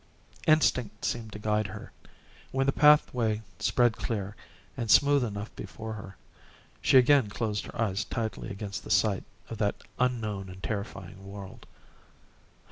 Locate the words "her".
1.67-1.91, 5.93-6.17, 7.67-7.79